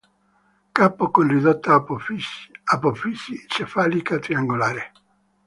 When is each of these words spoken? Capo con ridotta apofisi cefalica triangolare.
Capo 0.77 1.11
con 1.11 1.27
ridotta 1.29 1.75
apofisi 1.75 3.35
cefalica 3.47 4.17
triangolare. 4.17 4.91